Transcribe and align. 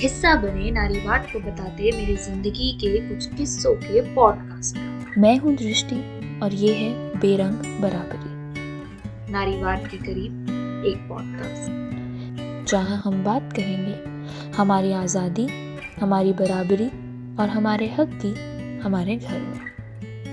हिस्सा 0.00 0.34
बने 0.34 0.70
नारीवाद 0.70 1.26
को 1.32 1.38
बताते 1.40 1.90
मेरी 1.92 2.16
ज़िंदगी 2.16 2.70
के 2.72 2.98
कुछ 3.08 3.26
किस्सों 3.36 3.74
के 3.74 4.00
पॉडकास्ट। 4.14 4.76
मैं 5.18 5.36
हूँ 5.38 5.54
दृष्टि 5.56 5.96
और 6.42 6.52
ये 6.52 6.74
है 6.74 7.18
बेरंग 7.18 7.80
बराबरी। 7.80 9.32
नारीवाद 9.32 9.88
के 9.90 9.96
करीब 9.96 10.84
एक 10.86 11.08
पॉडकास्ट। 11.08 12.70
जहाँ 12.70 13.00
हम 13.04 13.24
बात 13.24 13.52
करेंगे 13.52 14.52
हमारी 14.56 14.92
आज़ादी 14.92 15.48
हमारी 16.00 16.32
बराबरी 16.32 16.88
और 17.42 17.48
हमारे 17.48 17.88
हक 17.88 18.18
की 18.24 18.32
हमारे 18.78 19.16
घर 19.16 19.40
में। 19.40 19.77